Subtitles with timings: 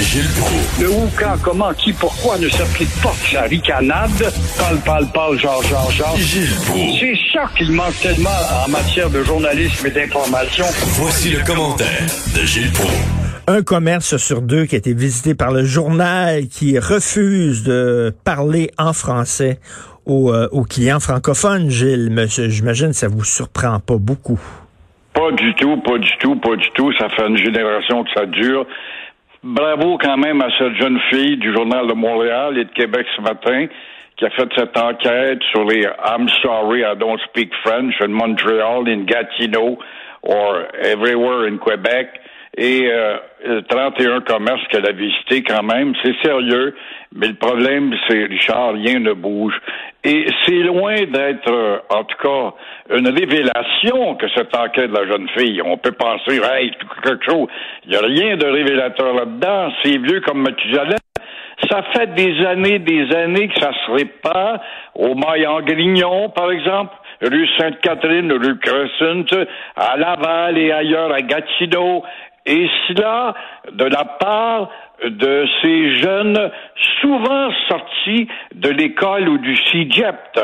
[0.00, 0.80] Gilles Proulx.
[0.80, 4.10] Le où, quand, comment, qui, pourquoi ne s'applique pas que sa ricanade?
[4.56, 6.16] Parle, parle, parle, genre, genre, genre.
[6.16, 7.00] Gilles Proulx.
[7.00, 8.30] C'est ça qu'il manque tellement
[8.64, 10.64] en matière de journalisme et d'information.
[11.00, 12.94] Voici le commentaire de Gilles Proulx.
[13.48, 18.70] Un commerce sur deux qui a été visité par le journal qui refuse de parler
[18.78, 19.58] en français
[20.06, 22.10] aux, euh, aux clients francophones, Gilles.
[22.10, 24.38] Monsieur, J'imagine que ça vous surprend pas beaucoup.
[25.14, 26.92] Pas du tout, pas du tout, pas du tout.
[26.98, 28.66] Ça fait une génération que ça dure.
[29.44, 33.22] Bravo quand même à cette jeune fille du Journal de Montréal et de Québec ce
[33.22, 33.66] matin
[34.16, 38.88] qui a fait cette enquête sur les I'm sorry, I don't speak French in Montreal,
[38.88, 39.78] in Gatineau
[40.22, 42.20] or everywhere in Quebec.
[42.56, 46.74] Et euh, 31 commerces qu'elle a visités quand même, c'est sérieux.
[47.14, 49.54] Mais le problème, c'est, Richard, rien ne bouge.
[50.04, 55.06] Et c'est loin d'être, euh, en tout cas, une révélation que cette enquête de la
[55.06, 55.60] jeune fille.
[55.64, 57.48] On peut penser, hey, quelque chose.
[57.84, 59.72] Il n'y a rien de révélateur là-dedans.
[59.82, 60.98] C'est vieux comme Mathusalem.
[61.70, 64.60] Ça fait des années, des années que ça se répand
[64.94, 69.44] au Maillan-Grignon, par exemple, rue Sainte-Catherine, rue Crescent,
[69.76, 72.04] à Laval et ailleurs, à Gatineau.
[72.48, 73.34] Et cela
[73.70, 74.70] de la part
[75.04, 76.50] de ces jeunes
[77.02, 80.40] souvent sortis de l'école ou du CIGEPT.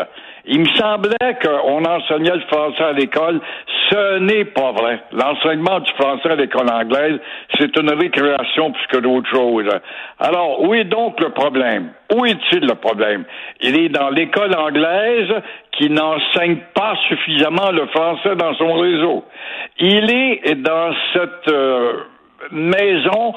[0.47, 3.41] Il me semblait qu'on enseignait le français à l'école.
[3.91, 5.01] Ce n'est pas vrai.
[5.13, 7.19] L'enseignement du français à l'école anglaise,
[7.59, 9.71] c'est une récréation plus que d'autres choses.
[10.19, 11.91] Alors, où est donc le problème?
[12.15, 13.25] Où est-il le problème?
[13.63, 15.33] Il est dans l'école anglaise
[15.73, 19.25] qui n'enseigne pas suffisamment le français dans son réseau.
[19.79, 21.93] Il est dans cette euh,
[22.51, 23.35] maison,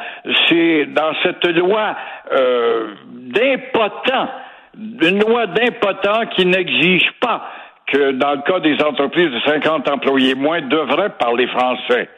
[0.48, 1.96] c'est dans cette loi
[2.34, 4.28] euh, d'impotent
[4.78, 7.50] une loi d'impotent qui n'exige pas
[7.88, 12.10] que dans le cas des entreprises de 50 employés moins devraient parler français.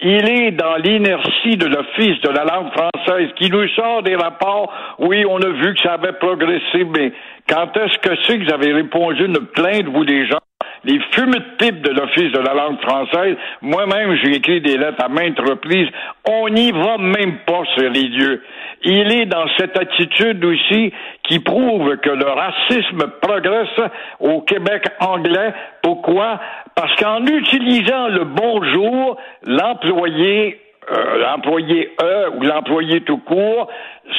[0.00, 4.72] Il est dans l'inertie de l'Office de la langue française qui nous sort des rapports.
[4.98, 7.12] Oui, on a vu que ça avait progressé, mais
[7.48, 10.38] quand est-ce que c'est que vous avez répondu une plainte, vous, les gens?
[10.84, 13.36] Les fumées de pipe de l'Office de la langue française.
[13.62, 15.88] Moi-même, j'ai écrit des lettres à maintes reprises.
[16.28, 18.42] On n'y va même pas, sur les dieux.
[18.84, 20.92] Il est dans cette attitude aussi
[21.24, 25.52] qui prouve que le racisme progresse au Québec anglais.
[25.82, 26.40] Pourquoi?
[26.74, 30.60] Parce qu'en utilisant le bonjour, l'employé,
[30.92, 33.68] euh, l'employé E ou l'employé tout court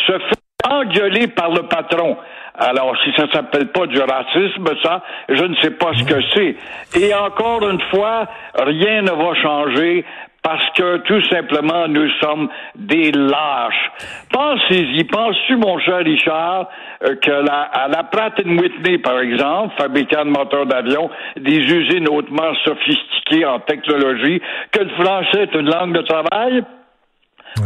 [0.07, 0.37] se fait
[0.69, 2.17] engueuler par le patron.
[2.57, 6.55] Alors, si ça s'appelle pas du racisme, ça, je ne sais pas ce que c'est.
[6.99, 10.03] Et encore une fois, rien ne va changer
[10.47, 13.91] parce que tout simplement nous sommes des lâches.
[14.31, 16.69] Pensez-y, penses-tu, mon cher Richard,
[17.03, 22.07] euh, que la, à la Pratt Whitney, par exemple, fabricant de moteurs d'avion, des usines
[22.07, 24.41] hautement sophistiquées en technologie,
[24.71, 26.63] que le français est une langue de travail?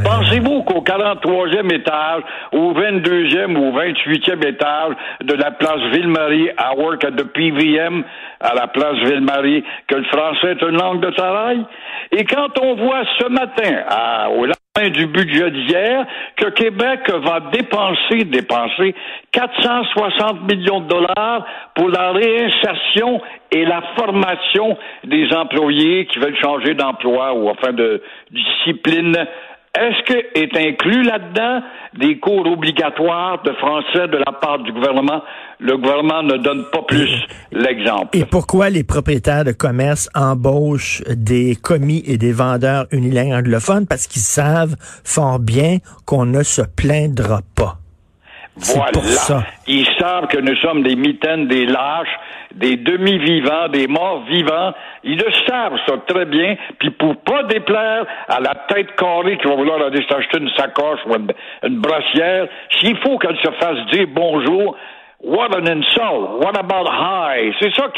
[0.03, 6.75] Pensez-vous qu'au 43e étage, au 22e ou au 28e étage de la place Ville-Marie à
[6.75, 8.03] Work at the PVM,
[8.40, 11.66] à la place Ville-Marie, que le français est une langue de travail?
[12.12, 13.84] Et quand on voit ce matin,
[14.31, 16.06] au lendemain du budget d'hier,
[16.38, 18.96] que Québec va dépenser, dépenser
[19.34, 26.74] 460 millions de dollars pour la réinsertion et la formation des employés qui veulent changer
[26.74, 28.01] d'emploi ou enfin de
[28.31, 29.16] discipline
[29.73, 31.61] est-ce que est inclus là-dedans
[31.97, 35.21] des cours obligatoires de français de la part du gouvernement?
[35.59, 37.09] Le gouvernement ne donne pas plus
[37.53, 38.17] l'exemple.
[38.17, 43.87] Et pourquoi les propriétaires de commerce embauchent des commis et des vendeurs unilingues anglophones?
[43.87, 47.77] Parce qu'ils savent fort bien qu'on ne se plaindra pas.
[48.57, 48.91] Voilà.
[48.91, 49.45] Pour ça.
[49.67, 52.19] Ils savent que nous sommes des mitaines, des lâches,
[52.56, 54.73] des demi-vivants, des morts vivants.
[55.03, 56.56] Ils le savent ça très bien.
[56.79, 61.00] Puis pour pas déplaire à la tête carrée qui va vouloir aller s'acheter une sacoche
[61.07, 61.16] ou
[61.63, 62.47] une, brossière,
[62.79, 64.75] s'il faut qu'elle se fasse dire bonjour,
[65.23, 66.41] What an insult!
[66.44, 67.53] What about hi?
[67.59, 67.89] C'est ça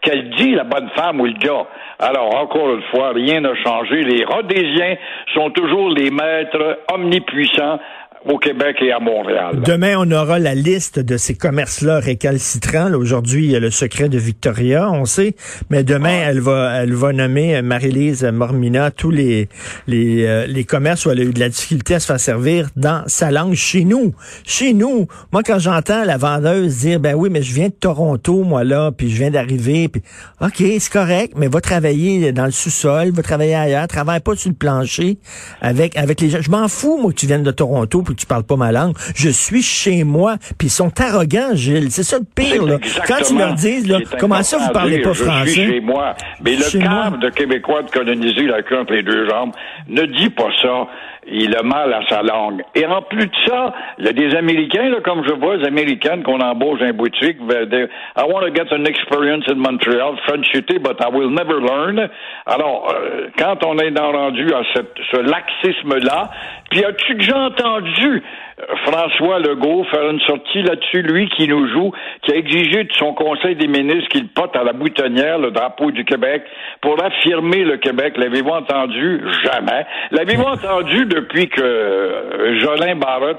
[0.00, 1.66] qu'elle dit, la bonne femme ou le gars.
[1.98, 4.04] Alors, encore une fois, rien n'a changé.
[4.04, 4.94] Les Rhodésiens
[5.34, 7.80] sont toujours les maîtres omnipuissants
[8.26, 9.60] au Québec et à Montréal.
[9.64, 12.92] Demain, on aura la liste de ces commerces-là récalcitrants.
[12.92, 15.34] Aujourd'hui, il y a le secret de Victoria, on sait,
[15.70, 19.48] mais demain, elle va elle va nommer euh, Marie-Lise Mormina tous les
[19.86, 22.68] les, euh, les commerces où elle a eu de la difficulté à se faire servir
[22.76, 24.14] dans sa langue chez nous.
[24.44, 28.42] Chez nous, moi quand j'entends la vendeuse dire ben oui, mais je viens de Toronto
[28.42, 30.02] moi là, puis je viens d'arriver, puis
[30.40, 34.50] OK, c'est correct, mais va travailler dans le sous-sol, va travailler ailleurs, travaille pas sur
[34.50, 35.18] le plancher
[35.60, 36.40] avec avec les gens.
[36.40, 38.96] Je m'en fous moi que tu viennes de Toronto puis tu parles pas ma langue.
[39.14, 40.36] Je suis chez moi.
[40.56, 41.90] Puis ils sont arrogants, Gilles.
[41.90, 42.64] C'est ça le pire.
[42.64, 42.78] Là.
[43.06, 45.50] Quand ils leur disent, là, comment ça vous parlez pas je français?
[45.50, 46.14] Suis chez moi.
[46.42, 49.52] Mais le cadre de Québécois de coloniser la queue entre les deux jambes
[49.88, 50.86] ne dit pas ça
[51.30, 52.62] il a mal à sa langue.
[52.74, 55.66] Et en plus de ça, il y a des Américains, là, comme je vois, des
[55.66, 57.38] Américaines qu'on embauche dans les boutiques.
[57.40, 62.08] I want to get an experience in Montreal, French City, but I will never learn.
[62.46, 66.30] Alors, euh, quand on est dans rendu à cette, ce laxisme-là,
[66.70, 68.22] puis as-tu déjà entendu
[68.60, 71.92] euh, François Legault faire une sortie là-dessus, lui qui nous joue,
[72.22, 75.90] qui a exigé de son Conseil des ministres qu'il pote à la boutonnière le drapeau
[75.90, 76.42] du Québec
[76.80, 78.16] pour affirmer le Québec?
[78.16, 79.22] L'avez-vous entendu?
[79.44, 79.86] Jamais.
[80.10, 83.38] L'avez-vous entendu depuis que euh, Jolin Barrett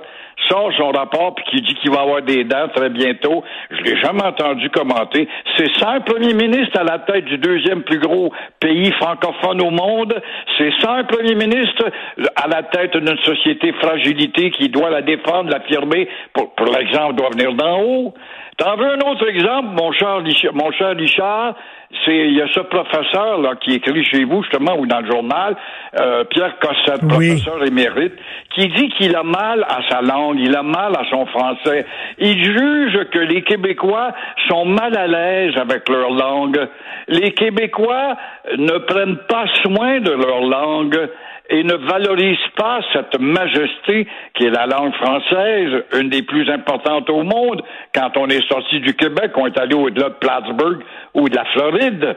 [0.50, 3.44] sort son rapport puis qui dit qu'il va avoir des dents très bientôt.
[3.70, 5.28] Je l'ai jamais entendu commenter.
[5.58, 9.70] C'est ça un premier ministre à la tête du deuxième plus gros pays francophone au
[9.70, 10.14] monde.
[10.58, 11.90] C'est ça un premier ministre
[12.36, 16.08] à la tête d'une société fragilité qui doit la défendre, l'affirmer.
[16.34, 18.14] Pour, pour l'exemple, doit venir d'en haut.
[18.59, 20.21] T'en veux un autre exemple, mon cher,
[20.53, 21.56] mon cher Richard?
[22.03, 25.09] C'est il y a ce professeur là qui écrit chez vous justement ou dans le
[25.09, 25.56] journal,
[26.00, 28.13] euh, Pierre Cossette, professeur émérite,
[28.53, 31.85] qui dit qu'il a mal à sa langue, il a mal à son français.
[32.19, 34.11] Il juge que les Québécois
[34.50, 36.59] sont mal à l'aise avec leur langue.
[37.07, 38.17] Les Québécois
[38.57, 41.09] ne prennent pas soin de leur langue
[41.50, 47.10] et ne valorise pas cette majesté qui est la langue française, une des plus importantes
[47.10, 47.63] au monde.
[47.94, 50.84] Quand on est sorti du Québec, on est allé au-delà de Plattsburgh
[51.16, 52.16] ou de la Floride.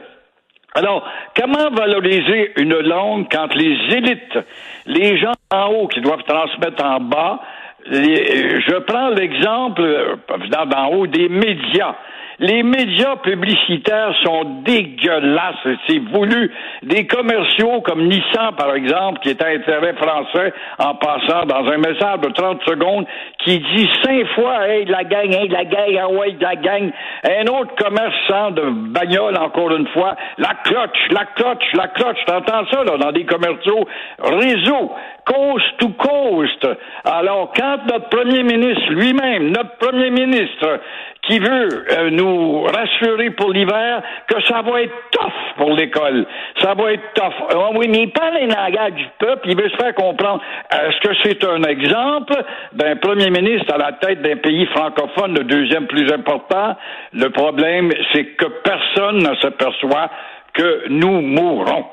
[0.75, 4.39] Alors, comment valoriser une langue quand les élites,
[4.85, 7.39] les gens en haut qui doivent transmettre en bas,
[7.85, 11.95] je prends l'exemple, euh, d'en haut, des médias.
[12.39, 16.51] Les médias publicitaires sont dégueulasses, c'est voulu.
[16.81, 21.77] Des commerciaux comme Nissan, par exemple, qui est à intérêt français, en passant dans un
[21.77, 23.05] message de 30 secondes,
[23.39, 26.91] qui dit cinq fois, hey, la gang, hey, la gang, ah ouais, la gang.
[27.23, 32.17] Un autre commerçant de bagnole, encore une fois, la cloche, la cloche, la cloche.
[32.25, 33.87] T'entends ça, là, dans des commerciaux
[34.19, 34.91] réseau,
[35.25, 36.67] coast to coast.
[37.05, 40.79] Alors, quand notre premier ministre lui-même, notre premier ministre,
[41.27, 46.25] qui veut euh, nous rassurer pour l'hiver que ça va être tough pour l'école.
[46.61, 47.33] Ça va être tough.
[47.55, 50.41] Oh oui, mais il parle un du peuple, il veut se faire comprendre.
[50.71, 52.33] Est-ce que c'est un exemple?
[52.73, 56.75] D'un premier ministre à la tête d'un pays francophone, le deuxième plus important?
[57.13, 60.09] Le problème, c'est que personne ne s'aperçoit
[60.53, 61.85] que nous mourrons.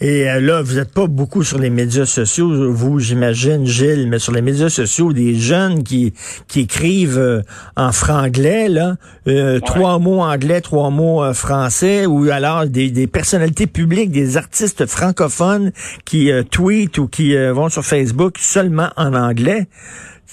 [0.00, 4.18] Et euh, là, vous n'êtes pas beaucoup sur les médias sociaux, vous, j'imagine, Gilles, mais
[4.18, 6.14] sur les médias sociaux, des jeunes qui,
[6.48, 7.42] qui écrivent euh,
[7.76, 8.96] en franglais, là,
[9.28, 14.86] euh, trois mots anglais, trois mots français, ou alors des, des, personnalités publiques, des artistes
[14.86, 15.72] francophones
[16.04, 19.68] qui tweetent ou qui vont sur Facebook seulement en anglais.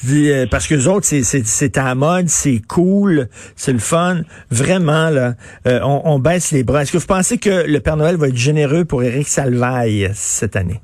[0.06, 4.18] Euh, parce que les autres, c'est à la mode, c'est cool, c'est le fun.
[4.52, 5.34] Vraiment, là,
[5.68, 6.84] euh, on, baisse les bras.
[6.84, 10.56] Est-ce que vous pensez que le Père Noël va être généreux pour Éric Salvaille cette
[10.56, 10.82] année?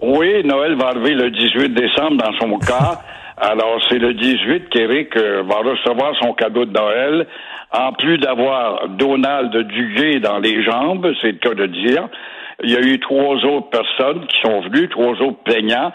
[0.00, 3.00] Oui, Noël va arriver le 18 décembre dans son cas.
[3.38, 7.26] Alors, c'est le 18 qu'Éric euh, va recevoir son cadeau de Noël.
[7.72, 12.08] En plus d'avoir Donald Duguay dans les jambes, c'est le cas de dire,
[12.62, 15.90] il y a eu trois autres personnes qui sont venues, trois autres plaignants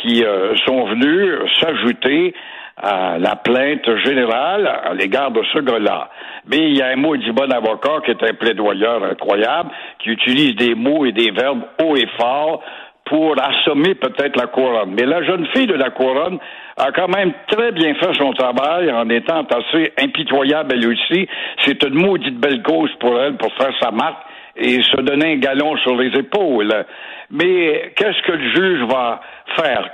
[0.00, 2.34] qui euh, sont venus s'ajouter
[2.76, 6.10] à la plainte générale à l'égard de ce gars-là.
[6.46, 9.70] Mais il y a un du bon avocat qui est un plaidoyeur incroyable,
[10.00, 12.62] qui utilise des mots et des verbes haut et fort
[13.04, 14.94] pour assommer peut-être la couronne.
[14.98, 16.38] Mais la jeune fille de la couronne
[16.76, 21.28] a quand même très bien fait son travail en étant assez impitoyable elle aussi.
[21.62, 24.22] C'est une maudite belle cause pour elle pour faire sa marque
[24.56, 26.84] et se donner un galon sur les épaules.
[27.30, 29.20] Mais qu'est-ce que le juge va
[29.56, 29.90] faire?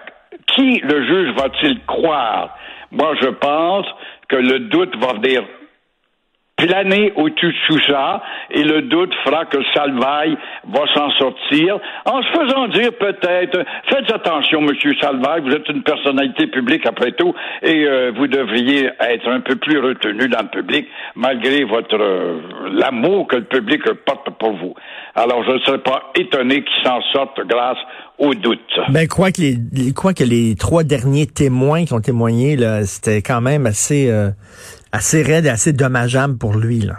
[0.47, 2.57] Qui le juge va-t-il croire?
[2.93, 3.87] Moi, je pense
[4.29, 5.43] que le doute va venir
[6.61, 10.37] planer au-dessus de ça et le doute fera que Salvaille
[10.69, 15.83] va s'en sortir en se faisant dire peut-être faites attention monsieur Salvaille vous êtes une
[15.83, 20.49] personnalité publique après tout et euh, vous devriez être un peu plus retenu dans le
[20.49, 22.41] public malgré votre euh,
[22.73, 24.75] l'amour que le public porte pour vous.
[25.15, 27.79] Alors je ne serais pas étonné qu'il s'en sorte grâce
[28.19, 28.61] au doute.
[28.91, 33.23] Ben quoi que les quoi que les trois derniers témoins qui ont témoigné là, c'était
[33.23, 34.31] quand même assez euh,
[34.93, 36.95] assez raide et assez dommageable pour lui, là.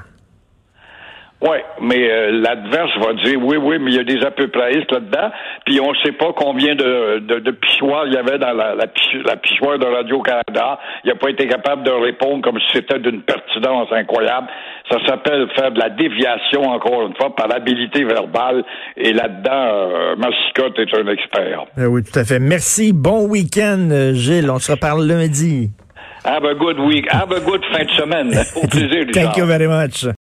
[1.44, 5.32] Oui, mais euh, l'adverse va dire oui, oui, mais il y a des apeuplaïstes là-dedans,
[5.66, 8.76] puis on ne sait pas combien de, de, de pichoirs il y avait dans la,
[8.76, 8.86] la,
[9.26, 10.78] la pichoire de Radio-Canada.
[11.04, 14.50] Il n'a pas été capable de répondre comme si c'était d'une pertinence incroyable.
[14.92, 18.64] Ça s'appelle faire de la déviation, encore une fois, par l'habilité verbale,
[18.96, 21.66] et là-dedans, euh, Massicotte est un expert.
[21.80, 22.38] Euh, oui, tout à fait.
[22.38, 22.94] Merci.
[22.94, 24.52] Bon week-end, euh, Gilles.
[24.52, 25.72] On se reparle lundi.
[26.24, 27.06] Have a good week.
[27.12, 28.46] Have a good fin de semaine.
[28.56, 30.04] Au plaisir, Thank you very much.